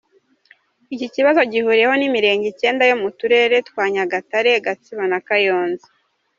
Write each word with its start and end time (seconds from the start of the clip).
Iki 0.93 1.07
kibazo 1.15 1.41
gihuriweho 1.51 1.95
n’imirenge 1.97 2.45
icyenda 2.49 2.83
yo 2.89 2.95
mu 3.01 3.09
turere 3.17 3.55
twa 3.67 3.83
Nyagatare, 3.93 4.51
Gatsibo 4.65 5.03
na 5.11 5.19
Kayonza. 5.27 5.87